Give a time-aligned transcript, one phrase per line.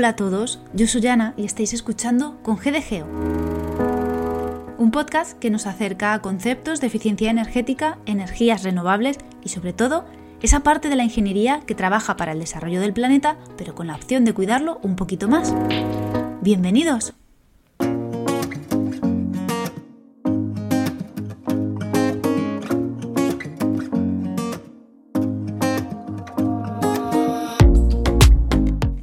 [0.00, 3.06] Hola a todos, yo soy Ana y estáis escuchando con GDGeo,
[4.78, 10.06] un podcast que nos acerca a conceptos de eficiencia energética, energías renovables y sobre todo
[10.40, 13.94] esa parte de la ingeniería que trabaja para el desarrollo del planeta, pero con la
[13.94, 15.54] opción de cuidarlo un poquito más.
[16.40, 17.12] Bienvenidos.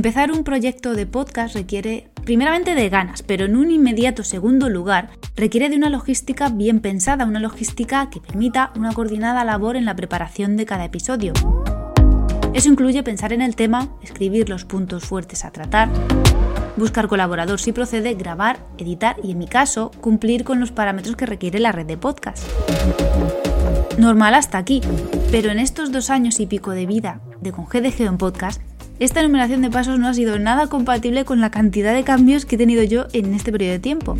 [0.00, 5.10] Empezar un proyecto de podcast requiere primeramente de ganas, pero en un inmediato segundo lugar
[5.36, 9.94] requiere de una logística bien pensada, una logística que permita una coordinada labor en la
[9.94, 11.34] preparación de cada episodio.
[12.54, 15.90] Eso incluye pensar en el tema, escribir los puntos fuertes a tratar,
[16.78, 21.26] buscar colaborador si procede, grabar, editar y en mi caso cumplir con los parámetros que
[21.26, 22.48] requiere la red de podcast.
[23.98, 24.80] Normal hasta aquí,
[25.30, 28.62] pero en estos dos años y pico de vida de Con GDG en podcast
[29.00, 32.56] esta enumeración de pasos no ha sido nada compatible con la cantidad de cambios que
[32.56, 34.14] he tenido yo en este periodo de tiempo.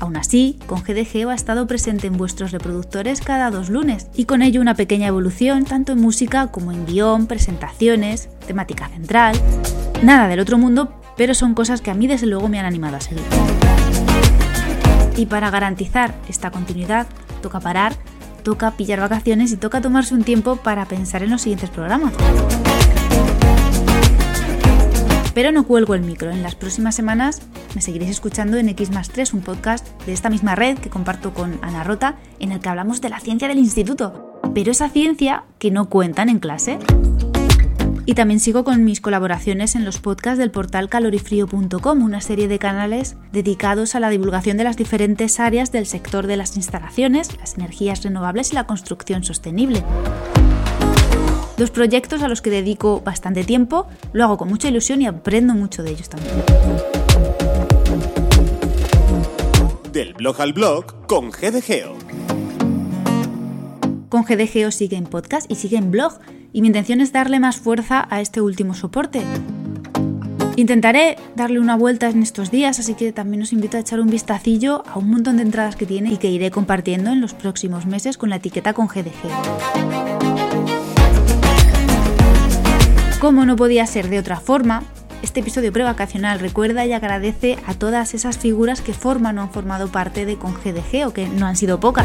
[0.00, 4.40] Aún así, con GDG ha estado presente en vuestros reproductores cada dos lunes y con
[4.40, 9.36] ello una pequeña evolución tanto en música como en guion, presentaciones, temática central.
[10.02, 12.96] Nada del otro mundo, pero son cosas que a mí desde luego me han animado
[12.96, 13.22] a seguir.
[15.18, 17.06] Y para garantizar esta continuidad,
[17.42, 17.92] toca parar,
[18.42, 22.14] toca pillar vacaciones y toca tomarse un tiempo para pensar en los siguientes programas.
[25.34, 26.30] Pero no cuelgo el micro.
[26.30, 27.42] En las próximas semanas
[27.74, 31.58] me seguiréis escuchando en X 3, un podcast de esta misma red que comparto con
[31.62, 34.40] Ana Rota, en el que hablamos de la ciencia del instituto.
[34.54, 36.78] Pero esa ciencia que no cuentan en clase.
[38.04, 42.58] Y también sigo con mis colaboraciones en los podcasts del portal calorifrío.com, una serie de
[42.58, 47.56] canales dedicados a la divulgación de las diferentes áreas del sector de las instalaciones, las
[47.56, 49.84] energías renovables y la construcción sostenible.
[51.62, 55.54] Dos proyectos a los que dedico bastante tiempo, lo hago con mucha ilusión y aprendo
[55.54, 56.34] mucho de ellos también.
[59.92, 61.94] Del blog al blog con GDGeo.
[64.08, 66.18] Con GDGeo sigue en podcast y sigue en blog,
[66.52, 69.22] y mi intención es darle más fuerza a este último soporte.
[70.56, 74.08] Intentaré darle una vuelta en estos días, así que también os invito a echar un
[74.08, 77.86] vistacillo a un montón de entradas que tiene y que iré compartiendo en los próximos
[77.86, 80.41] meses con la etiqueta con GDGeo.
[83.22, 84.82] Como no podía ser de otra forma,
[85.22, 89.86] este episodio prevacacional recuerda y agradece a todas esas figuras que forman o han formado
[89.86, 92.04] parte de ConGDG o que no han sido pocas.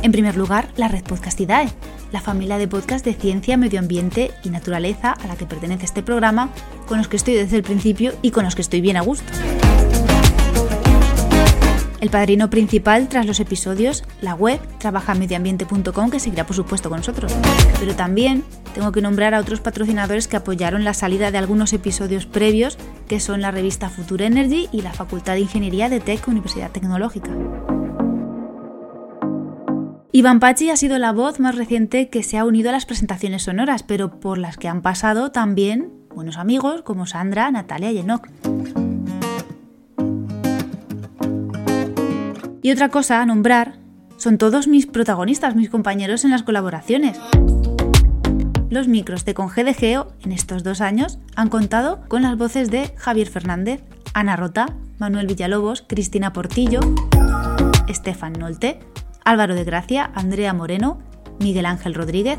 [0.00, 1.68] En primer lugar, la red Podcastidae,
[2.12, 6.02] la familia de podcast de ciencia, medio ambiente y naturaleza a la que pertenece este
[6.02, 6.48] programa,
[6.88, 9.30] con los que estoy desde el principio y con los que estoy bien a gusto.
[12.04, 17.34] El padrino principal tras los episodios, la web trabajamedioambiente.com que seguirá por supuesto con nosotros.
[17.80, 18.44] Pero también
[18.74, 22.76] tengo que nombrar a otros patrocinadores que apoyaron la salida de algunos episodios previos,
[23.08, 27.30] que son la revista Future Energy y la Facultad de Ingeniería de Tech Universidad Tecnológica.
[30.12, 33.44] Iván Pachi ha sido la voz más reciente que se ha unido a las presentaciones
[33.44, 38.28] sonoras, pero por las que han pasado también buenos amigos como Sandra, Natalia y Enoch.
[42.64, 43.74] Y otra cosa a nombrar
[44.16, 47.20] son todos mis protagonistas, mis compañeros en las colaboraciones.
[48.70, 52.94] Los micros de Con Geo en estos dos años han contado con las voces de
[52.96, 53.82] Javier Fernández,
[54.14, 54.64] Ana Rota,
[54.96, 56.80] Manuel Villalobos, Cristina Portillo,
[57.86, 58.80] Estefan Nolte,
[59.26, 61.02] Álvaro de Gracia, Andrea Moreno,
[61.40, 62.38] Miguel Ángel Rodríguez,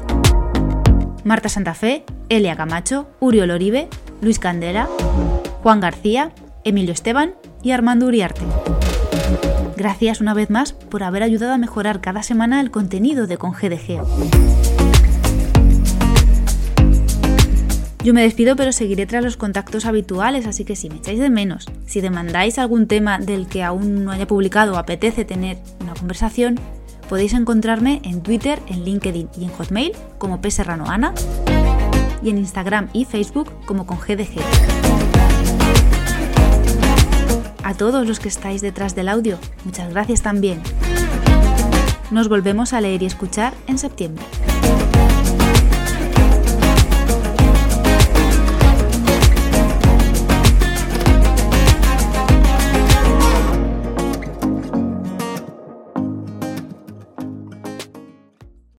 [1.24, 3.90] Marta Santa Fe, Elia Camacho, Uriol Oribe,
[4.22, 4.90] Luis Candela,
[5.62, 6.32] Juan García,
[6.64, 8.42] Emilio Esteban y Armando Uriarte.
[9.86, 13.52] Gracias una vez más por haber ayudado a mejorar cada semana el contenido de Con
[13.52, 14.02] GDG.
[18.04, 21.30] Yo me despido, pero seguiré tras los contactos habituales, así que si me echáis de
[21.30, 25.94] menos, si demandáis algún tema del que aún no haya publicado o apetece tener una
[25.94, 26.60] conversación,
[27.08, 31.14] podéis encontrarme en Twitter, en LinkedIn y en Hotmail como pserranoana
[32.24, 34.85] y en Instagram y Facebook como con GDG
[37.66, 39.40] a todos los que estáis detrás del audio.
[39.66, 40.62] Muchas gracias también.
[42.12, 44.24] Nos volvemos a leer y escuchar en septiembre.